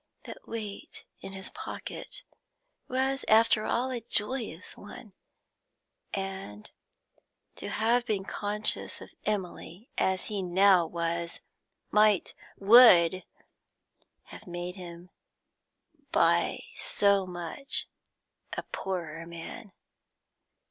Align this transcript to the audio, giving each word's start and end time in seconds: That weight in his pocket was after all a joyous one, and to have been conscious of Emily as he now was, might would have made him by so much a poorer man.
That 0.23 0.47
weight 0.47 1.05
in 1.21 1.33
his 1.33 1.51
pocket 1.51 2.23
was 2.87 3.23
after 3.27 3.65
all 3.65 3.91
a 3.91 4.01
joyous 4.01 4.75
one, 4.75 5.13
and 6.11 6.71
to 7.57 7.69
have 7.69 8.07
been 8.07 8.23
conscious 8.23 8.99
of 8.99 9.13
Emily 9.27 9.91
as 9.99 10.25
he 10.25 10.41
now 10.41 10.87
was, 10.87 11.39
might 11.91 12.33
would 12.57 13.23
have 14.23 14.47
made 14.47 14.75
him 14.75 15.11
by 16.11 16.63
so 16.73 17.27
much 17.27 17.85
a 18.57 18.63
poorer 18.63 19.27
man. 19.27 19.71